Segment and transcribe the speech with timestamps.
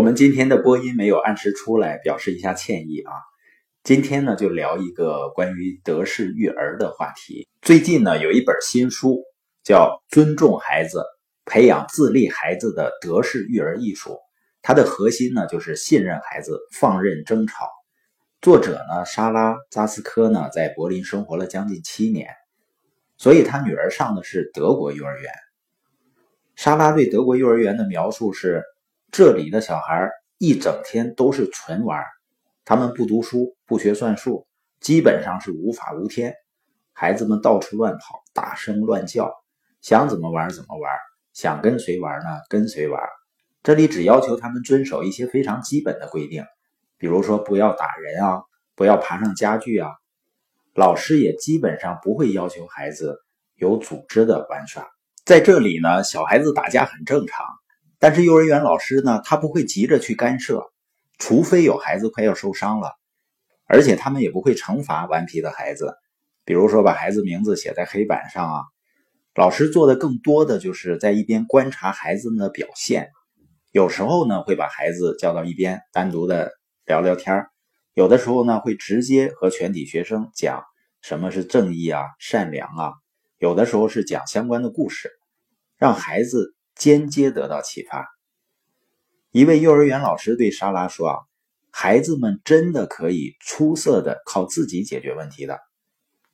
[0.00, 3.12] 我们今天的播音没有按时出来，表示一下歉意啊。
[3.84, 7.46] 今天呢，就聊一个关于德式育儿的话题。
[7.60, 9.20] 最近呢，有一本新书
[9.62, 11.04] 叫《尊重孩子，
[11.44, 14.12] 培养自立孩子的德式育儿艺术》，
[14.62, 17.68] 它的核心呢就是信任孩子，放任争吵。
[18.40, 22.26] 作者呢，莎拉扎斯科呢，在柏林生活了将近七年，
[23.18, 25.30] 所以他女儿上的是德国幼儿园。
[26.56, 28.62] 莎拉对德国幼儿园的描述是。
[29.12, 30.08] 这里的小孩
[30.38, 32.04] 一整天都是纯玩，
[32.64, 34.46] 他们不读书，不学算术，
[34.80, 36.32] 基本上是无法无天。
[36.92, 39.32] 孩子们到处乱跑，大声乱叫，
[39.80, 40.92] 想怎么玩怎么玩，
[41.32, 43.02] 想跟谁玩呢跟谁玩。
[43.62, 46.44] 这里只要求他们遵守一些非常基本的规定，
[46.96, 48.42] 比如说不要打人啊，
[48.74, 49.90] 不要爬上家具啊。
[50.74, 53.18] 老师也基本上不会要求孩子
[53.56, 54.86] 有组织的玩耍。
[55.24, 57.44] 在这里呢，小孩子打架很正常。
[58.02, 60.72] 但是幼儿园老师呢，他不会急着去干涉，
[61.18, 62.94] 除非有孩子快要受伤了，
[63.66, 65.92] 而且他们也不会惩罚顽皮的孩子，
[66.46, 68.62] 比如说把孩子名字写在黑板上啊。
[69.34, 73.10] 老师做的更多的就是在一边观察孩子们的表现，
[73.70, 76.52] 有时候呢会把孩子叫到一边单独的
[76.86, 77.46] 聊聊天
[77.92, 80.64] 有的时候呢会直接和全体学生讲
[81.02, 82.92] 什么是正义啊、善良啊，
[83.36, 85.10] 有的时候是讲相关的故事，
[85.76, 86.54] 让孩子。
[86.80, 88.08] 间接得到启发。
[89.32, 91.16] 一位幼儿园老师对莎拉说：“啊，
[91.70, 95.60] 孩子们真的可以出色的靠自己解决问题的。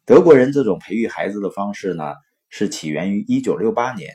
[0.04, 2.14] 德国人这种培育孩子的方式呢，
[2.48, 4.14] 是起源于1968年。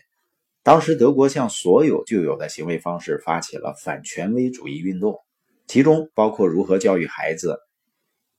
[0.64, 5.20] 当时德国向所有旧有的行为方式发起了反权威主义运动，
[5.68, 7.60] 其中包括如何教育孩子。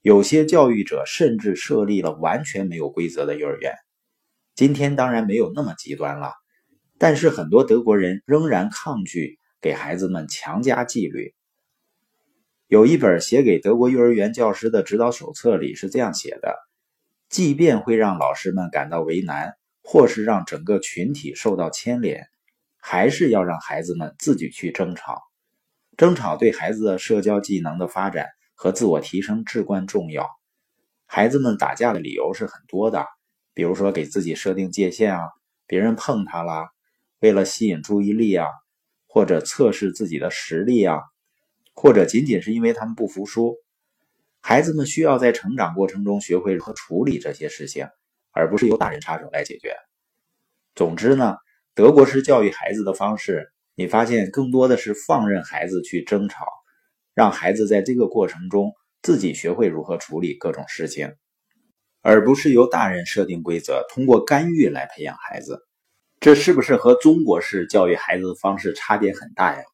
[0.01, 3.75] 有些教育者甚至设立了完全没有规则的幼儿园。
[4.55, 6.33] 今天当然没有那么极端了。”
[7.03, 11.34] 但是很多德国人仍然抗拒给孩子们强加纪律。
[12.69, 16.55] 有一本写给德国幼儿园教师的指导手册里是这样写的：
[17.28, 22.28] 即便会让老师们感到为难，或是让整个群体受到牵连，
[22.77, 25.21] 还是要让孩子们自己去争吵。
[25.97, 30.31] 争吵对孩子的社交技能的发展和自我提升至关重要。
[31.06, 33.04] 孩子们打架的理由是很多的，
[33.54, 35.22] 比如说给自己设定界限啊，
[35.66, 36.69] 别人碰他了。
[37.22, 38.49] 为了吸引注意力啊，
[39.06, 40.99] 或者测试自己的实力啊，
[41.72, 43.55] 或者仅仅是因为他们不服输，
[44.41, 47.87] 孩子们需要在成长过程中学会如何处理这些事情，
[48.33, 49.77] 而不是由大人插手来解决。
[50.75, 51.37] 总之呢，
[51.77, 56.44] 德国式教育孩子的方式，你发现更多的是放任孩子去争吵，
[57.15, 61.15] 让孩子在这个过程中自己学会如何处理各种事情，
[62.00, 65.65] 而不是由大人设定规则，通过干预来培养孩子。
[66.22, 69.65] 这是不是和中国式教育孩子的方式差别很大呀？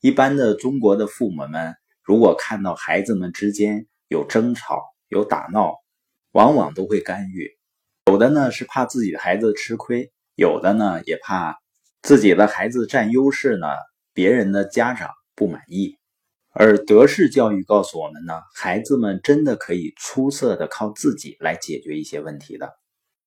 [0.00, 5.74] 一般的中国的父母们，如果看到孩子们之间有争吵、有打闹，
[6.30, 7.50] 往往都会干预。
[8.08, 11.58] 有的呢是怕自己的孩子吃亏，有的呢也怕
[12.02, 13.66] 自己的孩子占优势呢，
[14.14, 15.98] 别人的家长不满意。
[16.52, 22.78] 而德式教育告诉我们呢，孩子们真的可以出色的靠自己来解决一些问题的。